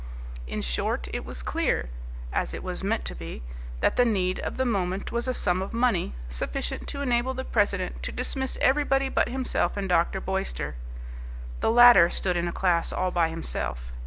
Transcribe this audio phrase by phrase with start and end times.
[0.47, 1.91] In short it was clear
[2.33, 3.43] as it was meant to be
[3.81, 7.45] that the need of the moment was a sum of money sufficient to enable the
[7.45, 10.19] president to dismiss everybody but himself and Dr.
[10.19, 10.73] Boyster.
[11.59, 13.91] The latter stood in a class all by himself.